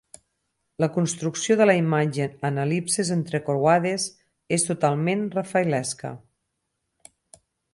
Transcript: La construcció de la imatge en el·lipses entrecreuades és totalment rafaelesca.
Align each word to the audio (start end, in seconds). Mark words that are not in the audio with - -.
La 0.83 0.87
construcció 0.93 1.57
de 1.59 1.67
la 1.67 1.75
imatge 1.81 2.25
en 2.49 2.57
el·lipses 2.63 3.11
entrecreuades 3.17 4.07
és 4.59 4.67
totalment 4.71 5.23
rafaelesca. 5.37 6.15